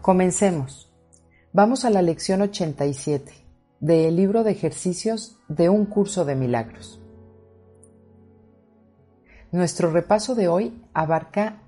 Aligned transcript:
Comencemos. 0.00 0.92
Vamos 1.52 1.84
a 1.84 1.90
la 1.90 2.02
lección 2.02 2.42
87 2.42 3.32
del 3.80 4.16
libro 4.16 4.44
de 4.44 4.50
ejercicios 4.50 5.38
de 5.48 5.68
un 5.68 5.86
curso 5.86 6.24
de 6.24 6.34
milagros. 6.34 7.00
Nuestro 9.52 9.90
repaso 9.90 10.34
de 10.34 10.48
hoy 10.48 10.82
abarca 10.94 11.62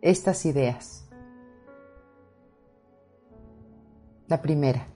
estas 0.00 0.46
ideas. 0.46 1.06
La 4.26 4.42
primera, 4.42 4.88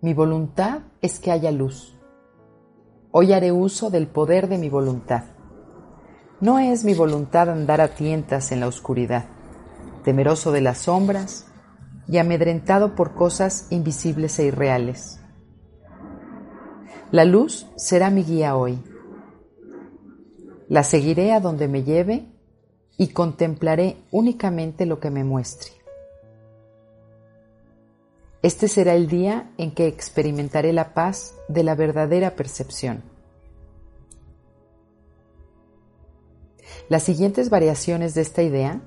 mi 0.00 0.14
voluntad 0.14 0.82
es 1.00 1.18
que 1.18 1.32
haya 1.32 1.50
luz. 1.50 1.98
Hoy 3.10 3.32
haré 3.32 3.50
uso 3.50 3.90
del 3.90 4.06
poder 4.06 4.48
de 4.48 4.58
mi 4.58 4.68
voluntad. 4.68 5.24
No 6.40 6.60
es 6.60 6.84
mi 6.84 6.94
voluntad 6.94 7.50
andar 7.50 7.80
a 7.80 7.94
tientas 7.94 8.52
en 8.52 8.60
la 8.60 8.68
oscuridad, 8.68 9.24
temeroso 10.04 10.52
de 10.52 10.60
las 10.60 10.78
sombras, 10.78 11.47
y 12.08 12.18
amedrentado 12.18 12.94
por 12.94 13.14
cosas 13.14 13.66
invisibles 13.70 14.38
e 14.38 14.46
irreales. 14.46 15.20
La 17.10 17.24
luz 17.24 17.66
será 17.76 18.10
mi 18.10 18.24
guía 18.24 18.56
hoy. 18.56 18.82
La 20.68 20.82
seguiré 20.82 21.32
a 21.32 21.40
donde 21.40 21.68
me 21.68 21.84
lleve 21.84 22.26
y 22.96 23.08
contemplaré 23.08 23.96
únicamente 24.10 24.86
lo 24.86 25.00
que 25.00 25.10
me 25.10 25.24
muestre. 25.24 25.70
Este 28.42 28.68
será 28.68 28.94
el 28.94 29.08
día 29.08 29.50
en 29.58 29.72
que 29.72 29.86
experimentaré 29.86 30.72
la 30.72 30.94
paz 30.94 31.34
de 31.48 31.62
la 31.64 31.74
verdadera 31.74 32.36
percepción. 32.36 33.02
Las 36.88 37.02
siguientes 37.02 37.50
variaciones 37.50 38.14
de 38.14 38.22
esta 38.22 38.42
idea 38.42 38.80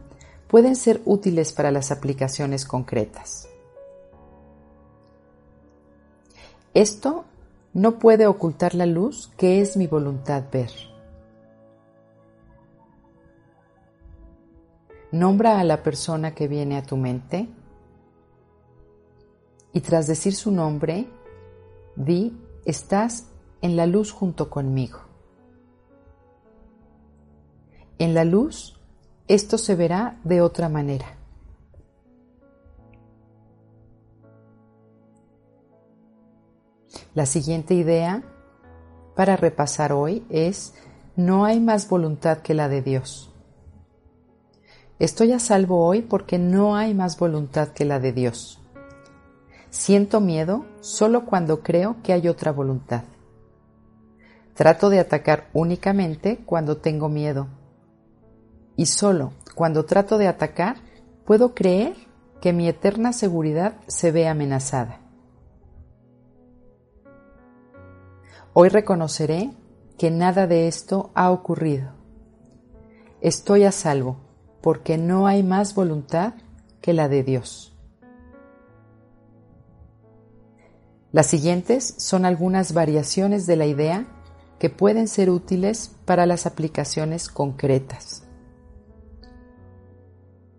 pueden 0.51 0.75
ser 0.75 1.01
útiles 1.05 1.53
para 1.53 1.71
las 1.71 1.91
aplicaciones 1.91 2.65
concretas. 2.65 3.47
Esto 6.73 7.23
no 7.73 7.99
puede 7.99 8.27
ocultar 8.27 8.75
la 8.75 8.85
luz 8.85 9.31
que 9.37 9.61
es 9.61 9.77
mi 9.77 9.87
voluntad 9.87 10.43
ver. 10.51 10.69
Nombra 15.13 15.57
a 15.57 15.63
la 15.63 15.83
persona 15.83 16.35
que 16.35 16.49
viene 16.49 16.75
a 16.75 16.83
tu 16.83 16.97
mente 16.97 17.47
y 19.71 19.79
tras 19.79 20.05
decir 20.05 20.35
su 20.35 20.51
nombre, 20.51 21.07
di, 21.95 22.37
estás 22.65 23.27
en 23.61 23.77
la 23.77 23.85
luz 23.85 24.11
junto 24.11 24.49
conmigo. 24.49 24.99
En 27.99 28.13
la 28.13 28.25
luz 28.25 28.80
esto 29.33 29.57
se 29.57 29.75
verá 29.75 30.19
de 30.25 30.41
otra 30.41 30.67
manera. 30.67 31.05
La 37.13 37.25
siguiente 37.25 37.73
idea 37.73 38.23
para 39.15 39.37
repasar 39.37 39.93
hoy 39.93 40.25
es, 40.29 40.73
no 41.15 41.45
hay 41.45 41.61
más 41.61 41.87
voluntad 41.87 42.39
que 42.39 42.53
la 42.53 42.67
de 42.67 42.81
Dios. 42.81 43.31
Estoy 44.99 45.31
a 45.31 45.39
salvo 45.39 45.85
hoy 45.85 46.01
porque 46.01 46.37
no 46.37 46.75
hay 46.75 46.93
más 46.93 47.17
voluntad 47.17 47.69
que 47.69 47.85
la 47.85 48.01
de 48.01 48.11
Dios. 48.11 48.61
Siento 49.69 50.19
miedo 50.19 50.65
solo 50.81 51.25
cuando 51.25 51.63
creo 51.63 51.95
que 52.03 52.11
hay 52.11 52.27
otra 52.27 52.51
voluntad. 52.51 53.03
Trato 54.55 54.89
de 54.89 54.99
atacar 54.99 55.49
únicamente 55.53 56.43
cuando 56.45 56.77
tengo 56.77 57.07
miedo 57.07 57.47
y 58.81 58.87
solo 58.87 59.33
cuando 59.53 59.85
trato 59.85 60.17
de 60.17 60.27
atacar 60.27 60.77
puedo 61.23 61.53
creer 61.53 61.93
que 62.41 62.51
mi 62.51 62.67
eterna 62.67 63.13
seguridad 63.13 63.75
se 63.85 64.11
ve 64.11 64.27
amenazada. 64.27 65.01
Hoy 68.53 68.69
reconoceré 68.69 69.51
que 69.99 70.09
nada 70.09 70.47
de 70.47 70.67
esto 70.67 71.11
ha 71.13 71.29
ocurrido. 71.29 71.91
Estoy 73.21 73.65
a 73.65 73.71
salvo 73.71 74.17
porque 74.63 74.97
no 74.97 75.27
hay 75.27 75.43
más 75.43 75.75
voluntad 75.75 76.33
que 76.81 76.93
la 76.93 77.07
de 77.07 77.21
Dios. 77.21 77.77
Las 81.11 81.27
siguientes 81.27 81.93
son 81.99 82.25
algunas 82.25 82.73
variaciones 82.73 83.45
de 83.45 83.57
la 83.57 83.67
idea 83.67 84.07
que 84.57 84.71
pueden 84.71 85.07
ser 85.07 85.29
útiles 85.29 85.91
para 86.05 86.25
las 86.25 86.47
aplicaciones 86.47 87.27
concretas. 87.27 88.23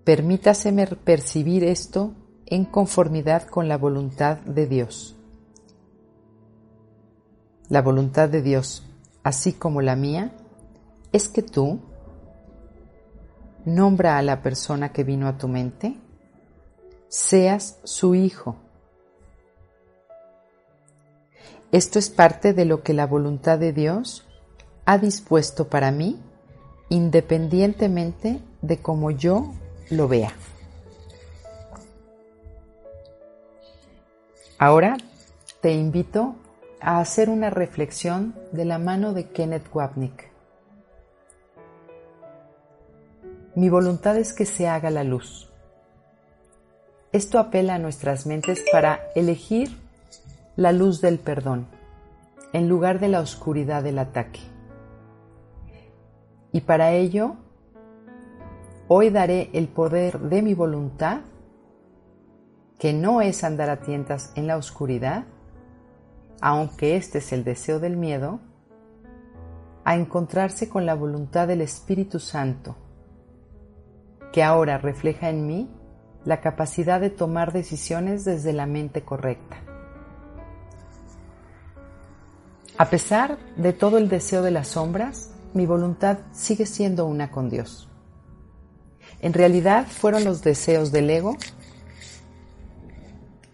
Permítaseme 0.05 0.87
percibir 0.87 1.63
esto 1.63 2.13
en 2.47 2.65
conformidad 2.65 3.45
con 3.47 3.69
la 3.69 3.79
voluntad 3.79 4.39
de 4.39 4.67
Dios. 4.67 5.17
La 7.69 7.83
voluntad 7.83 8.29
de 8.29 8.43
Dios, 8.43 8.85
así 9.23 9.53
como 9.53 9.81
la 9.81 9.95
mía, 9.95 10.33
es 11.13 11.29
que 11.29 11.43
tú 11.43 11.81
nombra 13.65 14.19
a 14.19 14.23
la 14.23 14.43
persona 14.43 14.93
que 14.93 15.05
vino 15.05 15.29
a 15.29 15.39
tu 15.39 15.47
mente, 15.47 15.97
seas 17.09 17.79
su 17.85 18.17
hijo. 18.17 18.57
Esto 21.71 22.01
es 22.01 22.11
parte 22.11 22.53
de 22.53 22.65
lo 22.65 22.83
que 22.83 22.93
la 22.93 23.07
voluntad 23.07 23.59
de 23.59 23.73
Dios 23.73 24.27
ha 24.85 24.99
dispuesto 24.99 25.69
para 25.69 25.93
mí, 25.93 26.21
independientemente 26.89 28.41
de 28.63 28.83
cómo 28.83 29.13
yo 29.13 29.53
lo 29.91 30.09
vea. 30.09 30.33
Ahora 34.59 34.97
te 35.61 35.73
invito 35.73 36.37
a 36.81 37.01
hacer 37.01 37.29
una 37.29 37.51
reflexión 37.51 38.35
de 38.53 38.65
la 38.65 38.79
mano 38.79 39.13
de 39.13 39.29
Kenneth 39.31 39.67
Wapnick. 39.75 40.31
Mi 43.55 43.69
voluntad 43.69 44.17
es 44.17 44.33
que 44.33 44.47
se 44.47 44.69
haga 44.69 44.91
la 44.91 45.05
luz. 45.05 45.51
Esto 47.13 47.39
apela 47.39 47.75
a 47.75 47.79
nuestras 47.79 48.25
mentes 48.25 48.65
para 48.73 49.01
elegir 49.15 49.77
la 50.57 50.73
luz 50.73 51.01
del 51.01 51.19
perdón 51.19 51.67
en 52.53 52.69
lugar 52.69 53.01
de 53.01 53.09
la 53.09 53.21
oscuridad 53.21 53.83
del 53.83 53.99
ataque. 53.99 54.41
Y 56.53 56.61
para 56.63 56.93
ello 56.93 57.37
Hoy 58.95 59.09
daré 59.09 59.49
el 59.55 59.69
poder 59.69 60.21
de 60.21 60.43
mi 60.43 60.53
voluntad, 60.53 61.23
que 62.79 62.93
no 62.93 63.23
es 63.23 63.43
andar 63.43 63.71
a 63.71 63.81
tientas 63.81 64.35
en 64.35 64.47
la 64.47 64.59
oscuridad, 64.59 65.25
aunque 66.43 66.97
este 66.97 67.17
es 67.17 67.33
el 67.33 67.43
deseo 67.43 67.81
del 67.81 67.97
miedo, 67.97 68.41
a 69.85 69.95
encontrarse 69.95 70.69
con 70.69 70.85
la 70.85 70.95
voluntad 70.95 71.49
del 71.49 71.63
Espíritu 71.63 72.21
Santo, 72.21 72.77
que 74.31 74.43
ahora 74.43 74.77
refleja 74.77 75.31
en 75.31 75.47
mí 75.47 75.71
la 76.27 76.43
capacidad 76.43 77.01
de 77.01 77.09
tomar 77.09 77.55
decisiones 77.55 78.27
desde 78.27 78.53
la 78.53 78.67
mente 78.67 79.01
correcta. 79.01 79.57
A 82.77 82.91
pesar 82.91 83.39
de 83.57 83.73
todo 83.73 83.97
el 83.97 84.11
deseo 84.11 84.43
de 84.43 84.51
las 84.51 84.69
sombras, 84.69 85.33
mi 85.55 85.65
voluntad 85.65 86.19
sigue 86.33 86.67
siendo 86.67 87.07
una 87.07 87.31
con 87.31 87.49
Dios. 87.49 87.89
En 89.23 89.33
realidad 89.33 89.87
fueron 89.87 90.25
los 90.25 90.43
deseos 90.43 90.93
del 90.93 91.09
ego 91.09 91.37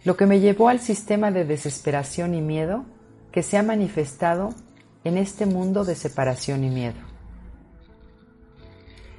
lo 0.04 0.16
que 0.16 0.24
me 0.24 0.40
llevó 0.40 0.70
al 0.70 0.80
sistema 0.80 1.30
de 1.30 1.44
desesperación 1.44 2.34
y 2.34 2.40
miedo 2.40 2.86
que 3.30 3.42
se 3.42 3.58
ha 3.58 3.62
manifestado 3.62 4.54
en 5.04 5.18
este 5.18 5.44
mundo 5.44 5.84
de 5.84 5.94
separación 5.94 6.64
y 6.64 6.70
miedo. 6.70 6.96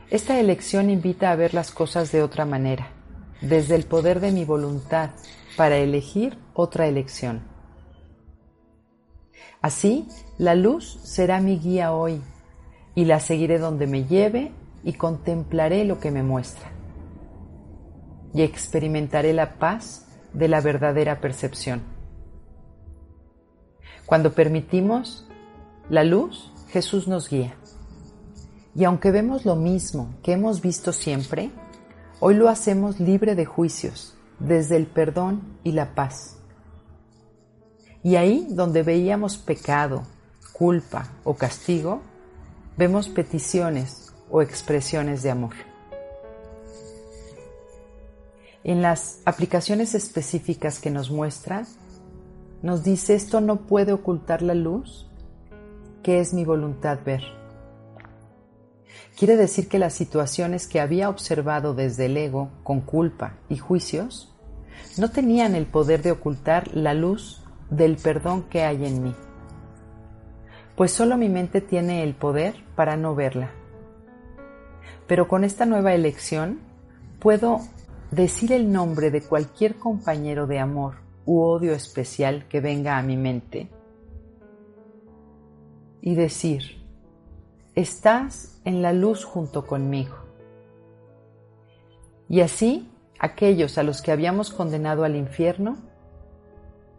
Esta 0.09 0.39
elección 0.39 0.89
invita 0.89 1.29
a 1.29 1.35
ver 1.35 1.53
las 1.53 1.69
cosas 1.69 2.11
de 2.11 2.23
otra 2.23 2.45
manera, 2.45 2.87
desde 3.41 3.75
el 3.75 3.85
poder 3.85 4.19
de 4.19 4.31
mi 4.31 4.45
voluntad 4.45 5.11
para 5.55 5.77
elegir 5.77 6.39
otra 6.55 6.87
elección. 6.87 7.43
Así, 9.61 10.07
la 10.39 10.55
luz 10.55 10.99
será 11.03 11.39
mi 11.39 11.59
guía 11.59 11.93
hoy 11.93 12.19
y 12.95 13.05
la 13.05 13.19
seguiré 13.19 13.59
donde 13.59 13.85
me 13.85 14.05
lleve 14.05 14.51
y 14.83 14.93
contemplaré 14.93 15.85
lo 15.85 15.99
que 15.99 16.11
me 16.11 16.23
muestra. 16.23 16.71
Y 18.33 18.41
experimentaré 18.41 19.33
la 19.33 19.57
paz 19.57 20.07
de 20.33 20.47
la 20.47 20.61
verdadera 20.61 21.19
percepción. 21.19 21.81
Cuando 24.05 24.33
permitimos 24.33 25.27
la 25.89 26.03
luz, 26.03 26.53
Jesús 26.69 27.07
nos 27.07 27.29
guía. 27.29 27.55
Y 28.75 28.83
aunque 28.83 29.11
vemos 29.11 29.45
lo 29.45 29.55
mismo 29.55 30.15
que 30.23 30.33
hemos 30.33 30.61
visto 30.61 30.93
siempre, 30.93 31.51
hoy 32.19 32.35
lo 32.35 32.49
hacemos 32.49 32.99
libre 32.99 33.35
de 33.35 33.45
juicios, 33.45 34.15
desde 34.39 34.77
el 34.77 34.87
perdón 34.87 35.59
y 35.63 35.71
la 35.71 35.95
paz. 35.95 36.37
Y 38.03 38.15
ahí 38.15 38.47
donde 38.49 38.83
veíamos 38.83 39.37
pecado, 39.37 40.03
culpa 40.53 41.09
o 41.23 41.35
castigo, 41.35 42.01
vemos 42.77 43.09
peticiones 43.09 44.08
o 44.29 44.41
expresiones 44.41 45.23
de 45.23 45.31
amor. 45.31 45.53
En 48.63 48.81
las 48.81 49.21
aplicaciones 49.25 49.95
específicas 49.95 50.79
que 50.79 50.91
nos 50.91 51.09
muestra, 51.09 51.65
nos 52.61 52.83
dice 52.83 53.15
esto 53.15 53.39
no 53.39 53.61
puede 53.61 53.93
ocultar 53.93 54.41
la 54.41 54.53
luz 54.53 55.09
que 56.03 56.19
es 56.19 56.33
mi 56.33 56.45
voluntad 56.45 56.99
ver. 57.05 57.23
Quiere 59.17 59.35
decir 59.35 59.67
que 59.67 59.79
las 59.79 59.93
situaciones 59.93 60.67
que 60.67 60.79
había 60.79 61.09
observado 61.09 61.73
desde 61.73 62.05
el 62.05 62.17
ego 62.17 62.49
con 62.63 62.81
culpa 62.81 63.33
y 63.49 63.57
juicios 63.57 64.33
no 64.97 65.09
tenían 65.11 65.55
el 65.55 65.65
poder 65.65 66.01
de 66.01 66.11
ocultar 66.11 66.73
la 66.73 66.93
luz 66.93 67.41
del 67.69 67.97
perdón 67.97 68.43
que 68.43 68.63
hay 68.63 68.85
en 68.85 69.03
mí, 69.03 69.15
pues 70.75 70.91
solo 70.91 71.17
mi 71.17 71.29
mente 71.29 71.61
tiene 71.61 72.03
el 72.03 72.15
poder 72.15 72.55
para 72.75 72.95
no 72.97 73.13
verla. 73.13 73.51
Pero 75.07 75.27
con 75.27 75.43
esta 75.43 75.65
nueva 75.65 75.93
elección 75.93 76.59
puedo 77.19 77.59
decir 78.11 78.51
el 78.51 78.71
nombre 78.71 79.11
de 79.11 79.21
cualquier 79.21 79.75
compañero 79.75 80.47
de 80.47 80.59
amor 80.59 80.95
u 81.25 81.41
odio 81.41 81.73
especial 81.73 82.45
que 82.47 82.59
venga 82.59 82.97
a 82.97 83.03
mi 83.03 83.17
mente 83.17 83.69
y 86.01 86.15
decir, 86.15 86.81
estás 87.75 88.59
en 88.65 88.81
la 88.81 88.93
luz 88.93 89.25
junto 89.25 89.67
conmigo. 89.67 90.15
Y 92.27 92.41
así, 92.41 92.89
aquellos 93.19 93.77
a 93.77 93.83
los 93.83 94.01
que 94.01 94.11
habíamos 94.11 94.49
condenado 94.49 95.03
al 95.03 95.15
infierno, 95.15 95.77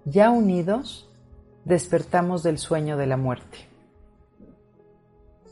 ya 0.05 0.31
unidos, 0.31 1.09
despertamos 1.65 2.43
del 2.43 2.59
sueño 2.59 2.97
de 2.97 3.07
la 3.07 3.17
muerte. 3.17 3.70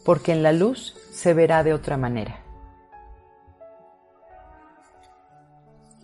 Porque 0.04 0.32
en 0.32 0.42
la 0.42 0.52
luz 0.52 0.96
se 1.12 1.34
verá 1.34 1.64
de 1.64 1.74
otra 1.74 1.96
manera. 1.96 2.42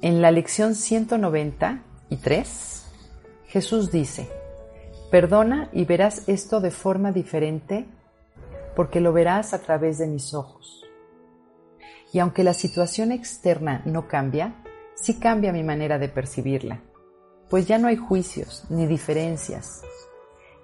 En 0.03 0.21
la 0.21 0.31
lección 0.31 0.75
193, 0.75 2.85
Jesús 3.47 3.91
dice, 3.91 4.29
Perdona 5.11 5.69
y 5.73 5.85
verás 5.85 6.29
esto 6.29 6.61
de 6.61 6.71
forma 6.71 7.13
diferente 7.13 7.87
porque 8.75 9.01
lo 9.01 9.13
verás 9.13 9.55
a 9.55 9.61
través 9.61 9.99
de 9.99 10.07
mis 10.07 10.35
ojos. 10.35 10.85
Y 12.13 12.19
aunque 12.19 12.45
la 12.45 12.55
situación 12.55 13.13
externa 13.13 13.83
no 13.85 14.09
cambia, 14.09 14.55
sí 14.95 15.19
cambia 15.19 15.53
mi 15.53 15.63
manera 15.63 15.99
de 15.99 16.09
percibirla, 16.09 16.81
pues 17.49 17.67
ya 17.67 17.79
no 17.79 17.89
hay 17.89 17.97
juicios 17.97 18.65
ni 18.71 18.87
diferencias. 18.87 19.83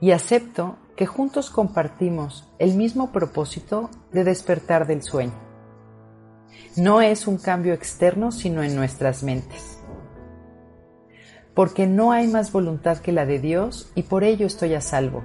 Y 0.00 0.12
acepto 0.12 0.76
que 1.00 1.06
juntos 1.06 1.48
compartimos 1.48 2.52
el 2.58 2.76
mismo 2.76 3.10
propósito 3.10 3.88
de 4.12 4.22
despertar 4.22 4.86
del 4.86 5.02
sueño. 5.02 5.32
No 6.76 7.00
es 7.00 7.26
un 7.26 7.38
cambio 7.38 7.72
externo, 7.72 8.30
sino 8.30 8.62
en 8.62 8.76
nuestras 8.76 9.22
mentes 9.22 9.80
porque 11.54 11.86
no 11.86 12.12
hay 12.12 12.26
más 12.26 12.52
voluntad 12.52 12.98
que 12.98 13.12
la 13.12 13.26
de 13.26 13.38
Dios 13.38 13.90
y 13.94 14.04
por 14.04 14.24
ello 14.24 14.46
estoy 14.46 14.74
a 14.74 14.80
salvo. 14.80 15.24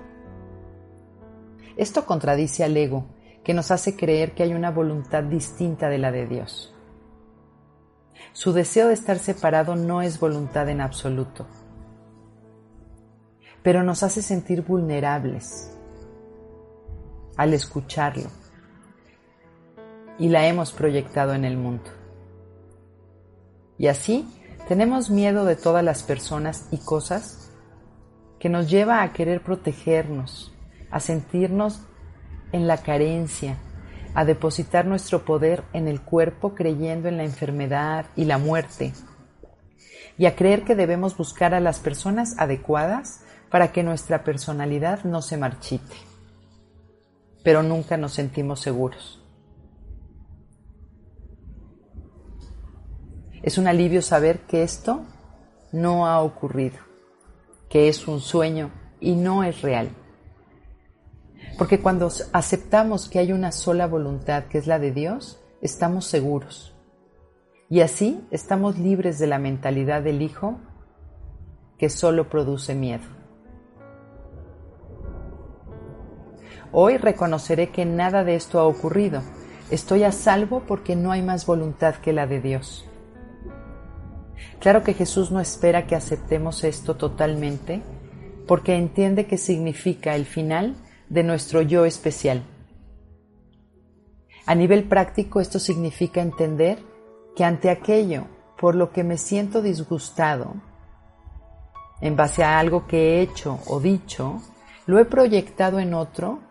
Esto 1.78 2.06
contradice 2.06 2.64
al 2.64 2.76
ego, 2.76 3.06
que 3.44 3.54
nos 3.54 3.72
hace 3.72 3.96
creer 3.96 4.34
que 4.34 4.44
hay 4.44 4.54
una 4.54 4.72
voluntad 4.72 5.24
distinta 5.24 5.88
de 5.88 5.98
la 5.98 6.12
de 6.12 6.26
Dios. 6.26 6.74
Su 8.34 8.54
deseo 8.54 8.88
de 8.88 8.96
estar 8.96 9.20
separado 9.20 9.76
no 9.76 10.02
es 10.02 10.20
voluntad 10.20 10.68
en 10.68 10.82
absoluto, 10.82 11.48
pero 13.66 13.82
nos 13.82 14.04
hace 14.04 14.22
sentir 14.22 14.62
vulnerables 14.62 15.72
al 17.36 17.52
escucharlo 17.52 18.30
y 20.20 20.30
la 20.30 20.46
hemos 20.46 20.72
proyectado 20.72 21.34
en 21.34 21.46
el 21.46 21.58
mundo. 21.58 21.90
Y 23.80 23.88
así 23.88 24.30
tenemos 24.68 25.10
miedo 25.10 25.46
de 25.46 25.56
todas 25.56 25.84
las 25.84 26.04
personas 26.04 26.68
y 26.70 26.78
cosas 26.78 27.50
que 28.38 28.50
nos 28.50 28.70
lleva 28.70 29.02
a 29.02 29.14
querer 29.14 29.42
protegernos, 29.42 30.54
a 30.92 31.00
sentirnos 31.00 31.82
en 32.52 32.68
la 32.68 32.78
carencia, 32.78 33.58
a 34.14 34.26
depositar 34.26 34.86
nuestro 34.86 35.26
poder 35.26 35.64
en 35.74 35.88
el 35.88 36.02
cuerpo 36.02 36.54
creyendo 36.54 37.10
en 37.10 37.18
la 37.18 37.24
enfermedad 37.24 38.06
y 38.16 38.26
la 38.26 38.38
muerte, 38.38 38.94
y 40.20 40.28
a 40.28 40.36
creer 40.36 40.66
que 40.66 40.76
debemos 40.76 41.18
buscar 41.18 41.56
a 41.56 41.60
las 41.60 41.80
personas 41.80 42.36
adecuadas 42.38 43.25
para 43.50 43.72
que 43.72 43.84
nuestra 43.84 44.24
personalidad 44.24 45.04
no 45.04 45.22
se 45.22 45.38
marchite. 45.38 45.96
Pero 47.44 47.64
nunca 47.64 47.98
nos 47.98 48.14
sentimos 48.14 48.60
seguros. 48.60 49.22
Es 53.44 53.58
un 53.58 53.68
alivio 53.68 54.02
saber 54.02 54.40
que 54.42 54.64
esto 54.64 55.04
no 55.72 56.08
ha 56.08 56.22
ocurrido, 56.22 56.78
que 57.70 57.88
es 57.88 58.08
un 58.08 58.20
sueño 58.20 58.72
y 59.00 59.16
no 59.16 59.44
es 59.44 59.62
real. 59.62 59.90
Porque 61.58 61.80
cuando 61.80 62.10
aceptamos 62.34 63.08
que 63.08 63.20
hay 63.20 63.32
una 63.32 63.52
sola 63.52 63.88
voluntad, 63.88 64.46
que 64.46 64.58
es 64.58 64.68
la 64.68 64.80
de 64.80 64.92
Dios, 64.92 65.40
estamos 65.62 66.06
seguros. 66.06 66.74
Y 67.70 67.82
así 67.82 68.26
estamos 68.32 68.78
libres 68.78 69.20
de 69.20 69.28
la 69.28 69.40
mentalidad 69.40 70.02
del 70.02 70.22
Hijo 70.22 70.60
que 71.78 71.90
solo 71.90 72.30
produce 72.30 72.76
miedo. 72.76 73.15
Hoy 76.78 76.98
reconoceré 76.98 77.70
que 77.70 77.86
nada 77.86 78.26
de 78.26 78.36
esto 78.36 78.60
ha 78.60 78.66
ocurrido. 78.66 79.22
Estoy 79.72 80.04
a 80.04 80.12
salvo 80.12 80.64
porque 80.68 80.98
no 80.98 81.14
hay 81.14 81.22
más 81.22 81.46
voluntad 81.46 81.96
que 81.96 82.12
la 82.12 82.28
de 82.28 82.42
Dios. 82.42 82.86
Claro 84.60 84.84
que 84.84 84.94
Jesús 84.94 85.32
no 85.32 85.40
espera 85.40 85.88
que 85.88 85.96
aceptemos 85.96 86.66
esto 86.66 86.98
totalmente 86.98 87.82
porque 88.46 88.76
entiende 88.76 89.26
que 89.26 89.38
significa 89.38 90.16
el 90.16 90.26
final 90.26 90.76
de 91.08 91.24
nuestro 91.24 91.62
yo 91.62 91.86
especial. 91.86 92.44
A 94.46 94.54
nivel 94.54 94.84
práctico 94.84 95.40
esto 95.40 95.60
significa 95.60 96.22
entender 96.22 96.80
que 97.38 97.46
ante 97.46 97.70
aquello 97.70 98.26
por 98.60 98.76
lo 98.76 98.92
que 98.92 99.06
me 99.06 99.18
siento 99.18 99.62
disgustado, 99.62 100.56
en 102.02 102.18
base 102.18 102.44
a 102.44 102.60
algo 102.60 102.86
que 102.86 102.98
he 102.98 103.22
hecho 103.22 103.60
o 103.66 103.80
dicho, 103.80 104.42
lo 104.88 105.00
he 105.00 105.06
proyectado 105.06 105.80
en 105.80 105.94
otro 105.94 106.42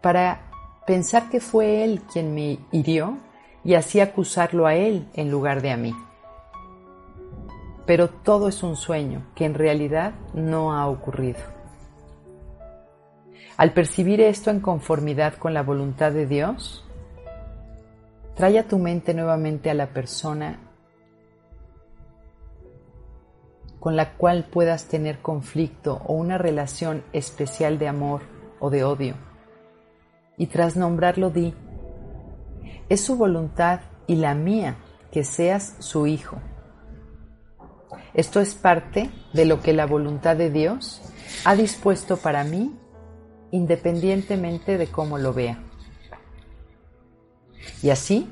para 0.00 0.50
pensar 0.86 1.28
que 1.30 1.40
fue 1.40 1.84
él 1.84 2.02
quien 2.12 2.34
me 2.34 2.58
hirió 2.72 3.18
y 3.64 3.74
así 3.74 4.00
acusarlo 4.00 4.66
a 4.66 4.74
él 4.74 5.08
en 5.14 5.30
lugar 5.30 5.62
de 5.62 5.70
a 5.70 5.76
mí 5.76 5.94
pero 7.88 8.10
todo 8.10 8.48
es 8.48 8.62
un 8.62 8.76
sueño 8.76 9.22
que 9.34 9.46
en 9.46 9.54
realidad 9.54 10.12
no 10.34 10.74
ha 10.74 10.86
ocurrido. 10.88 11.38
Al 13.56 13.72
percibir 13.72 14.20
esto 14.20 14.50
en 14.50 14.60
conformidad 14.60 15.36
con 15.36 15.54
la 15.54 15.62
voluntad 15.62 16.12
de 16.12 16.26
Dios, 16.26 16.84
trae 18.34 18.58
a 18.58 18.68
tu 18.68 18.78
mente 18.78 19.14
nuevamente 19.14 19.70
a 19.70 19.74
la 19.74 19.86
persona 19.86 20.58
con 23.80 23.96
la 23.96 24.18
cual 24.18 24.44
puedas 24.52 24.84
tener 24.88 25.20
conflicto 25.20 26.02
o 26.04 26.12
una 26.12 26.36
relación 26.36 27.02
especial 27.14 27.78
de 27.78 27.88
amor 27.88 28.20
o 28.60 28.68
de 28.68 28.84
odio. 28.84 29.27
Y 30.38 30.46
tras 30.46 30.76
nombrarlo 30.76 31.30
di, 31.30 31.52
es 32.88 33.00
su 33.02 33.16
voluntad 33.16 33.80
y 34.06 34.16
la 34.16 34.34
mía 34.34 34.76
que 35.10 35.24
seas 35.24 35.74
su 35.80 36.06
hijo 36.06 36.38
esto 38.14 38.40
es 38.40 38.54
parte 38.54 39.10
de 39.32 39.44
lo 39.44 39.60
que 39.60 39.72
la 39.72 39.86
voluntad 39.86 40.36
de 40.36 40.50
Dios 40.50 41.00
ha 41.44 41.54
dispuesto 41.54 42.16
para 42.16 42.44
mí 42.44 42.76
independientemente 43.50 44.76
de 44.76 44.88
cómo 44.88 45.18
lo 45.18 45.32
vea. 45.32 45.62
Y 47.82 47.90
así, 47.90 48.28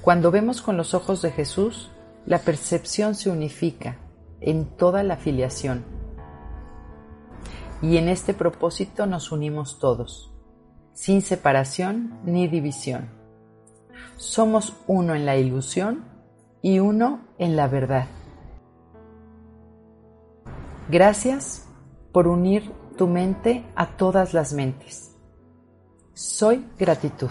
cuando 0.00 0.30
vemos 0.30 0.62
con 0.62 0.76
los 0.76 0.94
ojos 0.94 1.22
de 1.22 1.30
Jesús, 1.30 1.90
la 2.24 2.38
percepción 2.38 3.14
se 3.14 3.30
unifica 3.30 3.98
en 4.40 4.64
toda 4.64 5.02
la 5.02 5.16
filiación. 5.16 5.84
Y 7.82 7.96
en 7.96 8.08
este 8.08 8.34
propósito 8.34 9.06
nos 9.06 9.32
unimos 9.32 9.78
todos, 9.78 10.29
sin 10.92 11.22
separación 11.22 12.18
ni 12.24 12.48
división. 12.48 13.08
Somos 14.16 14.76
uno 14.86 15.14
en 15.14 15.24
la 15.24 15.36
ilusión 15.36 16.04
y 16.62 16.78
uno 16.78 17.20
en 17.38 17.56
la 17.56 17.68
verdad. 17.68 18.06
Gracias 20.88 21.66
por 22.12 22.26
unir 22.26 22.70
tu 22.96 23.06
mente 23.06 23.64
a 23.76 23.96
todas 23.96 24.34
las 24.34 24.52
mentes. 24.52 25.16
Soy 26.12 26.66
gratitud. 26.78 27.30